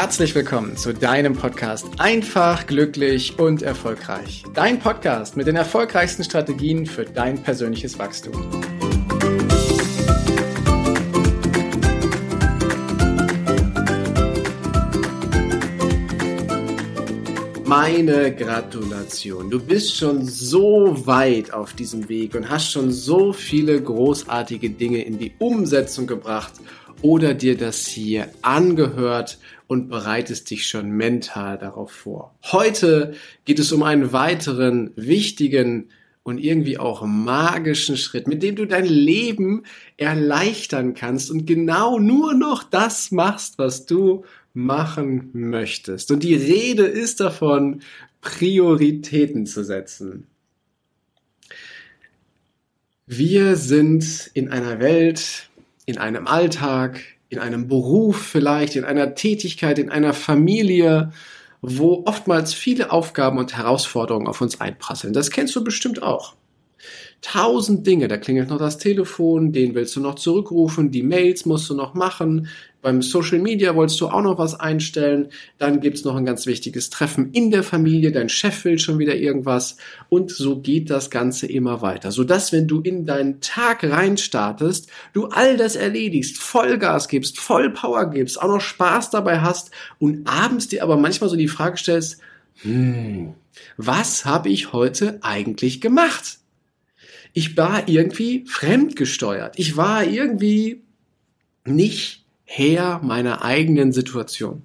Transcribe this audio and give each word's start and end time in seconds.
herzlich 0.00 0.34
willkommen 0.34 0.78
zu 0.78 0.94
deinem 0.94 1.34
Podcast 1.34 1.86
Einfach, 1.98 2.66
glücklich 2.66 3.38
und 3.38 3.60
erfolgreich. 3.60 4.44
Dein 4.54 4.78
Podcast 4.78 5.36
mit 5.36 5.46
den 5.46 5.56
erfolgreichsten 5.56 6.24
Strategien 6.24 6.86
für 6.86 7.04
dein 7.04 7.42
persönliches 7.42 7.98
Wachstum. 7.98 8.32
Meine 17.66 18.34
Gratulation. 18.34 19.50
Du 19.50 19.60
bist 19.60 19.94
schon 19.94 20.24
so 20.24 21.06
weit 21.06 21.52
auf 21.52 21.74
diesem 21.74 22.08
Weg 22.08 22.34
und 22.34 22.48
hast 22.48 22.72
schon 22.72 22.90
so 22.90 23.34
viele 23.34 23.78
großartige 23.82 24.70
Dinge 24.70 25.04
in 25.04 25.18
die 25.18 25.34
Umsetzung 25.38 26.06
gebracht 26.06 26.54
oder 27.02 27.34
dir 27.34 27.58
das 27.58 27.86
hier 27.86 28.28
angehört 28.40 29.36
und 29.70 29.88
bereitest 29.88 30.50
dich 30.50 30.66
schon 30.66 30.90
mental 30.90 31.56
darauf 31.56 31.92
vor. 31.92 32.34
Heute 32.50 33.14
geht 33.44 33.60
es 33.60 33.70
um 33.70 33.84
einen 33.84 34.12
weiteren 34.12 34.90
wichtigen 34.96 35.90
und 36.24 36.38
irgendwie 36.38 36.76
auch 36.76 37.06
magischen 37.06 37.96
Schritt, 37.96 38.26
mit 38.26 38.42
dem 38.42 38.56
du 38.56 38.66
dein 38.66 38.84
Leben 38.84 39.62
erleichtern 39.96 40.94
kannst 40.94 41.30
und 41.30 41.46
genau 41.46 42.00
nur 42.00 42.34
noch 42.34 42.64
das 42.64 43.12
machst, 43.12 43.58
was 43.58 43.86
du 43.86 44.24
machen 44.54 45.30
möchtest. 45.34 46.10
Und 46.10 46.24
die 46.24 46.34
Rede 46.34 46.82
ist 46.82 47.20
davon, 47.20 47.82
Prioritäten 48.22 49.46
zu 49.46 49.62
setzen. 49.62 50.26
Wir 53.06 53.54
sind 53.54 54.32
in 54.34 54.48
einer 54.48 54.80
Welt, 54.80 55.48
in 55.86 55.96
einem 55.96 56.26
Alltag, 56.26 57.19
in 57.30 57.38
einem 57.38 57.68
Beruf 57.68 58.20
vielleicht, 58.20 58.76
in 58.76 58.84
einer 58.84 59.14
Tätigkeit, 59.14 59.78
in 59.78 59.88
einer 59.88 60.12
Familie, 60.12 61.12
wo 61.62 62.02
oftmals 62.06 62.52
viele 62.52 62.90
Aufgaben 62.90 63.38
und 63.38 63.56
Herausforderungen 63.56 64.26
auf 64.26 64.40
uns 64.40 64.60
einprasseln. 64.60 65.12
Das 65.12 65.30
kennst 65.30 65.54
du 65.56 65.64
bestimmt 65.64 66.02
auch 66.02 66.34
tausend 67.22 67.86
Dinge. 67.86 68.08
Da 68.08 68.16
klingelt 68.16 68.48
noch 68.48 68.58
das 68.58 68.78
Telefon, 68.78 69.52
den 69.52 69.74
willst 69.74 69.94
du 69.96 70.00
noch 70.00 70.16
zurückrufen, 70.16 70.90
die 70.90 71.02
Mails 71.02 71.46
musst 71.46 71.70
du 71.70 71.74
noch 71.74 71.94
machen. 71.94 72.48
Beim 72.82 73.02
Social 73.02 73.38
Media 73.38 73.74
wolltest 73.74 74.00
du 74.00 74.08
auch 74.08 74.22
noch 74.22 74.38
was 74.38 74.58
einstellen. 74.58 75.28
Dann 75.58 75.80
gibt's 75.80 76.04
noch 76.04 76.16
ein 76.16 76.24
ganz 76.24 76.46
wichtiges 76.46 76.90
Treffen 76.90 77.30
in 77.32 77.50
der 77.50 77.62
Familie. 77.62 78.12
Dein 78.12 78.28
Chef 78.28 78.64
will 78.64 78.78
schon 78.78 78.98
wieder 78.98 79.14
irgendwas. 79.14 79.76
Und 80.08 80.30
so 80.30 80.60
geht 80.60 80.90
das 80.90 81.10
Ganze 81.10 81.46
immer 81.46 81.82
weiter. 81.82 82.10
Sodass, 82.12 82.52
wenn 82.52 82.66
du 82.66 82.80
in 82.80 83.06
deinen 83.06 83.40
Tag 83.40 83.84
reinstartest, 83.84 84.90
du 85.12 85.26
all 85.26 85.56
das 85.56 85.76
erledigst, 85.76 86.38
Vollgas 86.38 87.08
gibst, 87.08 87.38
voll 87.38 87.70
Power 87.70 88.10
gibst, 88.10 88.40
auch 88.40 88.48
noch 88.48 88.60
Spaß 88.60 89.10
dabei 89.10 89.40
hast 89.40 89.70
und 89.98 90.26
abends 90.26 90.68
dir 90.68 90.82
aber 90.82 90.96
manchmal 90.96 91.30
so 91.30 91.36
die 91.36 91.48
Frage 91.48 91.76
stellst, 91.76 92.20
hm, 92.62 93.34
was 93.76 94.24
habe 94.24 94.48
ich 94.48 94.72
heute 94.72 95.18
eigentlich 95.22 95.80
gemacht? 95.80 96.40
ich 97.32 97.56
war 97.56 97.88
irgendwie 97.88 98.44
fremdgesteuert. 98.46 99.58
Ich 99.58 99.76
war 99.76 100.04
irgendwie 100.04 100.82
nicht 101.64 102.24
Herr 102.52 103.00
meiner 103.00 103.44
eigenen 103.44 103.92
Situation. 103.92 104.62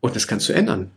Und 0.00 0.16
das 0.16 0.26
kannst 0.26 0.48
du 0.48 0.52
ändern. 0.52 0.90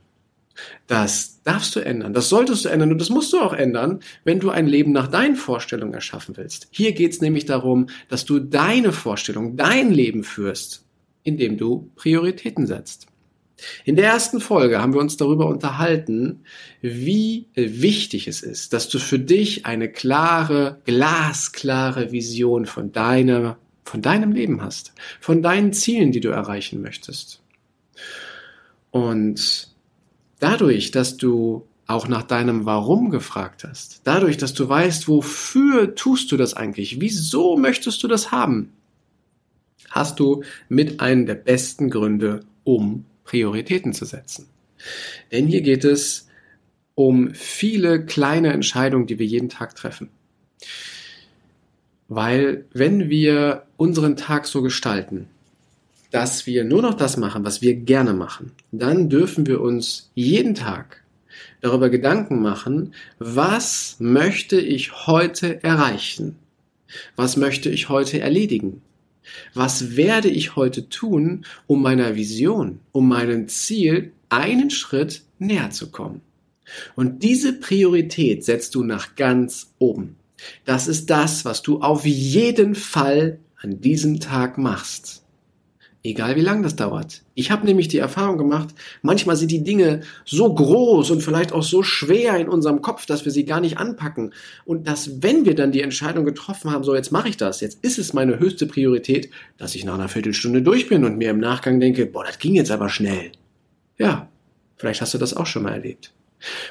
Das 0.87 1.43
darfst 1.43 1.75
du 1.75 1.79
ändern, 1.79 2.13
das 2.13 2.29
solltest 2.29 2.65
du 2.65 2.69
ändern 2.69 2.91
und 2.91 2.99
das 2.99 3.11
musst 3.11 3.31
du 3.31 3.39
auch 3.39 3.53
ändern, 3.53 3.99
wenn 4.23 4.39
du 4.39 4.49
ein 4.49 4.65
Leben 4.65 4.93
nach 4.93 5.07
deinen 5.07 5.35
Vorstellungen 5.35 5.93
erschaffen 5.93 6.37
willst. 6.37 6.69
Hier 6.71 6.93
geht 6.93 7.11
es 7.11 7.21
nämlich 7.21 7.45
darum, 7.45 7.87
dass 8.09 8.25
du 8.25 8.39
deine 8.39 8.91
Vorstellung, 8.91 9.57
dein 9.57 9.91
Leben 9.91 10.23
führst, 10.23 10.85
indem 11.21 11.57
du 11.57 11.91
Prioritäten 11.95 12.65
setzt. 12.65 13.05
In 13.83 13.95
der 13.95 14.05
ersten 14.05 14.41
Folge 14.41 14.81
haben 14.81 14.93
wir 14.95 15.01
uns 15.01 15.17
darüber 15.17 15.45
unterhalten, 15.45 16.41
wie 16.81 17.47
wichtig 17.53 18.27
es 18.27 18.41
ist, 18.41 18.73
dass 18.73 18.89
du 18.89 18.97
für 18.97 19.19
dich 19.19 19.67
eine 19.67 19.91
klare, 19.91 20.81
glasklare 20.85 22.11
Vision 22.11 22.65
von 22.65 22.91
deiner, 22.91 23.59
von 23.85 24.01
deinem 24.01 24.31
Leben 24.31 24.61
hast, 24.61 24.93
von 25.21 25.41
deinen 25.41 25.71
Zielen, 25.71 26.11
die 26.11 26.19
du 26.19 26.29
erreichen 26.29 26.81
möchtest. 26.81 27.41
Und 28.91 29.69
dadurch, 30.39 30.91
dass 30.91 31.17
du 31.17 31.67
auch 31.87 32.07
nach 32.07 32.23
deinem 32.23 32.65
Warum 32.65 33.11
gefragt 33.11 33.63
hast, 33.63 34.01
dadurch, 34.03 34.37
dass 34.37 34.55
du 34.55 34.67
weißt, 34.67 35.07
wofür 35.07 35.93
tust 35.95 36.31
du 36.31 36.37
das 36.37 36.55
eigentlich, 36.55 36.99
wieso 36.99 37.57
möchtest 37.57 38.01
du 38.01 38.07
das 38.07 38.31
haben, 38.31 38.73
hast 39.91 40.19
du 40.19 40.43
mit 40.67 40.99
einem 40.99 41.27
der 41.27 41.35
besten 41.35 41.91
Gründe, 41.91 42.41
um 42.63 43.05
Prioritäten 43.23 43.93
zu 43.93 44.05
setzen. 44.05 44.47
Denn 45.31 45.47
hier 45.47 45.61
geht 45.61 45.85
es 45.85 46.27
um 46.95 47.33
viele 47.33 48.05
kleine 48.05 48.51
Entscheidungen, 48.51 49.05
die 49.05 49.19
wir 49.19 49.25
jeden 49.25 49.49
Tag 49.49 49.75
treffen. 49.75 50.09
Weil 52.07 52.65
wenn 52.73 53.09
wir 53.09 53.63
unseren 53.77 54.15
Tag 54.15 54.45
so 54.45 54.61
gestalten, 54.61 55.27
dass 56.11 56.45
wir 56.45 56.63
nur 56.63 56.81
noch 56.81 56.93
das 56.93 57.17
machen, 57.17 57.43
was 57.43 57.61
wir 57.61 57.75
gerne 57.75 58.13
machen, 58.13 58.51
dann 58.71 59.09
dürfen 59.09 59.47
wir 59.47 59.59
uns 59.61 60.11
jeden 60.13 60.55
Tag 60.55 61.03
darüber 61.61 61.89
Gedanken 61.89 62.41
machen, 62.41 62.93
was 63.17 63.97
möchte 63.99 64.59
ich 64.59 65.07
heute 65.07 65.63
erreichen? 65.63 66.35
Was 67.15 67.37
möchte 67.37 67.69
ich 67.69 67.89
heute 67.89 68.19
erledigen? 68.19 68.81
Was 69.53 69.95
werde 69.95 70.29
ich 70.29 70.55
heute 70.55 70.87
tun, 70.89 71.45
um 71.67 71.81
meiner 71.81 72.15
Vision, 72.15 72.79
um 72.91 73.09
meinem 73.09 73.47
Ziel 73.47 74.11
einen 74.29 74.69
Schritt 74.69 75.23
näher 75.39 75.71
zu 75.71 75.89
kommen? 75.89 76.21
Und 76.95 77.23
diese 77.23 77.53
Priorität 77.53 78.43
setzt 78.43 78.75
du 78.75 78.83
nach 78.83 79.15
ganz 79.15 79.73
oben. 79.79 80.15
Das 80.65 80.87
ist 80.87 81.09
das, 81.09 81.45
was 81.45 81.61
du 81.61 81.81
auf 81.81 82.05
jeden 82.05 82.75
Fall 82.75 83.39
an 83.61 83.81
diesem 83.81 84.19
Tag 84.19 84.57
machst. 84.57 85.25
Egal 86.03 86.35
wie 86.35 86.41
lang 86.41 86.61
das 86.61 86.75
dauert. 86.75 87.23
Ich 87.33 87.49
habe 87.49 87.65
nämlich 87.65 87.87
die 87.87 87.97
Erfahrung 87.97 88.37
gemacht, 88.37 88.75
manchmal 89.01 89.35
sind 89.37 89.49
die 89.49 89.63
Dinge 89.63 90.01
so 90.23 90.53
groß 90.53 91.09
und 91.09 91.23
vielleicht 91.23 91.51
auch 91.51 91.63
so 91.63 91.81
schwer 91.81 92.37
in 92.37 92.47
unserem 92.47 92.83
Kopf, 92.83 93.07
dass 93.07 93.25
wir 93.25 93.31
sie 93.31 93.43
gar 93.43 93.59
nicht 93.59 93.79
anpacken. 93.79 94.31
Und 94.65 94.87
dass, 94.87 95.23
wenn 95.23 95.45
wir 95.45 95.55
dann 95.55 95.71
die 95.71 95.81
Entscheidung 95.81 96.23
getroffen 96.23 96.69
haben, 96.69 96.83
so 96.83 96.93
jetzt 96.93 97.11
mache 97.11 97.29
ich 97.29 97.37
das, 97.37 97.59
jetzt 97.59 97.83
ist 97.83 97.97
es 97.97 98.13
meine 98.13 98.37
höchste 98.37 98.67
Priorität, 98.67 99.31
dass 99.57 99.73
ich 99.73 99.83
nach 99.83 99.95
einer 99.95 100.07
Viertelstunde 100.07 100.61
durch 100.61 100.87
bin 100.87 101.05
und 101.05 101.17
mir 101.17 101.31
im 101.31 101.39
Nachgang 101.39 101.79
denke, 101.79 102.05
boah, 102.05 102.23
das 102.23 102.37
ging 102.37 102.53
jetzt 102.53 102.69
aber 102.69 102.89
schnell. 102.89 103.31
Ja, 103.97 104.29
vielleicht 104.77 105.01
hast 105.01 105.15
du 105.15 105.17
das 105.17 105.35
auch 105.35 105.47
schon 105.47 105.63
mal 105.63 105.73
erlebt. 105.73 106.13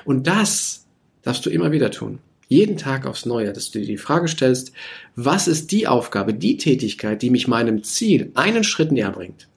Und 0.04 0.28
das 0.28 0.86
darfst 1.22 1.44
du 1.44 1.50
immer 1.50 1.72
wieder 1.72 1.90
tun 1.90 2.20
jeden 2.48 2.76
Tag 2.76 3.06
aufs 3.06 3.26
Neue, 3.26 3.52
dass 3.52 3.70
du 3.70 3.80
dir 3.80 3.86
die 3.86 3.96
Frage 3.96 4.28
stellst, 4.28 4.72
was 5.16 5.48
ist 5.48 5.72
die 5.72 5.86
Aufgabe, 5.86 6.34
die 6.34 6.56
Tätigkeit, 6.56 7.22
die 7.22 7.30
mich 7.30 7.48
meinem 7.48 7.82
Ziel 7.82 8.30
einen 8.34 8.64
Schritt 8.64 8.92
näher 8.92 9.12
bringt? 9.12 9.48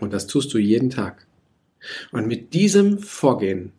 Und 0.00 0.12
das 0.12 0.26
tust 0.26 0.52
du 0.54 0.58
jeden 0.58 0.90
Tag. 0.90 1.26
Und 2.12 2.26
mit 2.26 2.54
diesem 2.54 2.98
Vorgehen 2.98 3.72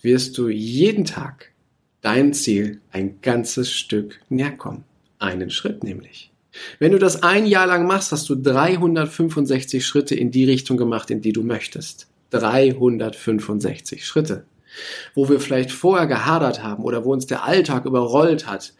wirst 0.00 0.38
du 0.38 0.48
jeden 0.48 1.04
Tag 1.04 1.52
dein 2.00 2.32
Ziel 2.32 2.80
ein 2.92 3.20
ganzes 3.20 3.72
Stück 3.72 4.20
näher 4.28 4.52
kommen. 4.52 4.84
Einen 5.18 5.50
Schritt 5.50 5.82
nämlich. 5.82 6.30
Wenn 6.78 6.92
du 6.92 6.98
das 6.98 7.22
ein 7.22 7.46
Jahr 7.46 7.66
lang 7.66 7.86
machst, 7.86 8.12
hast 8.12 8.28
du 8.28 8.34
365 8.34 9.84
Schritte 9.84 10.14
in 10.14 10.30
die 10.30 10.44
Richtung 10.44 10.76
gemacht, 10.76 11.10
in 11.10 11.20
die 11.20 11.32
du 11.32 11.42
möchtest. 11.42 12.08
365 12.30 14.04
Schritte 14.04 14.44
wo 15.14 15.28
wir 15.28 15.40
vielleicht 15.40 15.72
vorher 15.72 16.06
gehadert 16.06 16.62
haben 16.62 16.84
oder 16.84 17.04
wo 17.04 17.12
uns 17.12 17.26
der 17.26 17.44
Alltag 17.44 17.84
überrollt 17.84 18.46
hat 18.46 18.74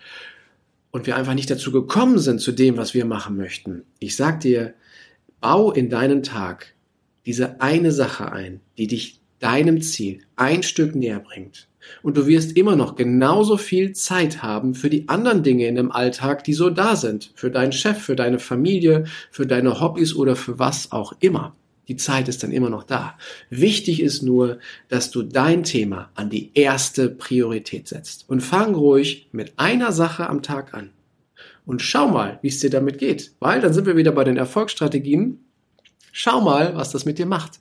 und 0.91 1.07
wir 1.07 1.17
einfach 1.17 1.35
nicht 1.35 1.51
dazu 1.51 1.73
gekommen 1.73 2.19
sind 2.19 2.41
zu 2.41 2.53
dem, 2.53 2.77
was 2.77 2.95
wir 2.95 3.05
machen 3.05 3.37
möchten. 3.37 3.85
Ich 3.99 4.17
sag 4.17 4.41
dir, 4.41 4.75
bau 5.41 5.71
in 5.71 5.91
deinen 5.91 6.23
Tag 6.23 6.75
diese 7.27 7.61
eine 7.61 7.93
Sache 7.93 8.33
ein, 8.33 8.61
die 8.79 8.87
dich 8.87 9.21
deinem 9.39 9.81
Ziel 9.83 10.23
ein 10.37 10.63
Stück 10.63 10.95
näher 10.95 11.21
bringt. 11.21 11.69
Und 12.03 12.17
du 12.17 12.27
wirst 12.27 12.57
immer 12.57 12.77
noch 12.77 12.97
genauso 12.97 13.57
viel 13.57 13.93
Zeit 13.93 14.43
haben 14.43 14.75
für 14.75 14.91
die 14.91 15.09
anderen 15.09 15.43
Dinge 15.43 15.67
in 15.67 15.75
dem 15.75 15.93
Alltag, 15.93 16.45
die 16.45 16.53
so 16.53 16.71
da 16.71 16.97
sind. 16.97 17.33
Für 17.35 17.51
deinen 17.51 17.73
Chef, 17.73 17.99
für 17.99 18.17
deine 18.17 18.39
Familie, 18.39 19.05
für 19.31 19.47
deine 19.47 19.81
Hobbys 19.81 20.15
oder 20.15 20.37
für 20.37 20.59
was 20.59 20.93
auch 20.93 21.13
immer. 21.21 21.55
Die 21.89 21.97
Zeit 21.97 22.29
ist 22.29 22.43
dann 22.43 22.53
immer 22.53 22.69
noch 22.69 22.85
da. 22.85 23.19
Wichtig 23.49 24.03
ist 24.03 24.23
nur, 24.23 24.59
dass 24.89 25.11
du 25.11 25.23
dein 25.23 25.65
Thema 25.65 26.11
an 26.15 26.29
die 26.29 26.51
erste 26.55 27.09
Priorität 27.09 27.89
setzt. 27.89 28.27
Und 28.29 28.43
fang 28.43 28.75
ruhig 28.75 29.29
mit 29.33 29.55
einer 29.57 29.93
Sache 29.93 30.29
am 30.29 30.43
Tag 30.43 30.75
an. 30.75 30.91
Und 31.65 31.83
schau 31.83 32.09
mal, 32.09 32.39
wie 32.43 32.49
es 32.49 32.61
dir 32.61 32.71
damit 32.71 32.99
geht. 32.99 33.33
Weil 33.41 33.61
dann 33.61 33.73
sind 33.73 33.87
wir 33.87 33.97
wieder 33.97 34.13
bei 34.13 34.25
den 34.25 34.37
Erfolgsstrategien. 34.37 35.41
Schau 36.13 36.41
mal, 36.43 36.77
was 36.77 36.91
das 36.91 37.07
mit 37.07 37.19
dir 37.19 37.27
macht. 37.27 37.61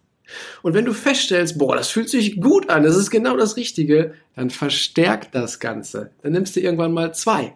Und 0.62 0.74
wenn 0.74 0.86
du 0.86 0.94
feststellst, 0.94 1.58
boah, 1.58 1.76
das 1.76 1.90
fühlt 1.90 2.10
sich 2.10 2.42
gut 2.42 2.70
an, 2.70 2.84
das 2.84 2.98
ist 2.98 3.10
genau 3.10 3.38
das 3.38 3.56
Richtige, 3.56 4.14
dann 4.36 4.50
verstärk 4.50 5.32
das 5.32 5.60
Ganze. 5.60 6.12
Dann 6.22 6.34
nimmst 6.34 6.56
du 6.56 6.60
irgendwann 6.60 6.92
mal 6.92 7.14
zwei 7.14 7.54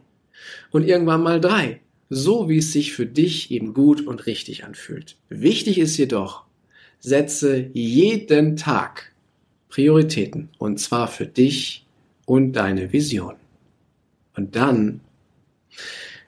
und 0.71 0.88
irgendwann 0.88 1.21
mal 1.21 1.41
drei. 1.41 1.81
So 2.09 2.50
wie 2.50 2.57
es 2.57 2.73
sich 2.73 2.94
für 2.94 3.06
dich 3.06 3.51
eben 3.51 3.73
gut 3.73 4.06
und 4.06 4.25
richtig 4.25 4.63
anfühlt. 4.65 5.18
Wichtig 5.29 5.77
ist 5.77 5.97
jedoch, 5.97 6.44
setze 7.01 7.69
jeden 7.74 8.56
Tag 8.56 9.12
Prioritäten 9.69 10.50
und 10.57 10.80
zwar 10.80 11.07
für 11.07 11.25
dich 11.25 11.86
und 12.25 12.53
deine 12.53 12.94
Vision. 12.94 13.36
Und 14.36 14.56
dann 14.56 15.01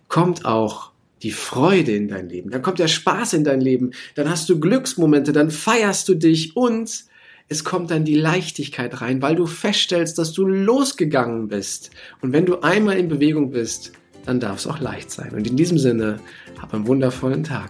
kommt 0.08 0.46
auch 0.46 0.92
die 1.22 1.32
Freude 1.32 1.96
in 1.96 2.10
dein 2.10 2.28
Leben, 2.28 2.52
dann 2.52 2.62
kommt 2.62 2.80
der 2.80 2.90
Spaß 2.90 3.34
in 3.34 3.46
dein 3.46 3.62
Leben, 3.62 3.92
dann 4.16 4.30
hast 4.30 4.50
du 4.50 4.60
Glücksmomente, 4.60 5.32
dann 5.32 5.52
feierst 5.52 6.10
du 6.10 6.16
dich 6.16 6.58
und 6.58 7.06
es 7.48 7.64
kommt 7.64 7.92
dann 7.92 8.04
die 8.04 8.16
Leichtigkeit 8.16 9.02
rein, 9.02 9.22
weil 9.22 9.36
du 9.36 9.46
feststellst, 9.46 10.18
dass 10.18 10.34
du 10.34 10.46
losgegangen 10.46 11.48
bist. 11.48 11.92
Und 12.22 12.34
wenn 12.34 12.46
du 12.46 12.62
einmal 12.62 12.98
in 12.98 13.10
Bewegung 13.10 13.52
bist, 13.52 13.92
dann 14.26 14.40
darf 14.40 14.60
es 14.60 14.68
auch 14.68 14.80
leicht 14.80 15.12
sein. 15.12 15.32
Und 15.34 15.48
in 15.48 15.56
diesem 15.56 15.78
Sinne, 15.78 16.20
hab 16.62 16.74
einen 16.74 16.88
wundervollen 16.88 17.44
Tag. 17.44 17.70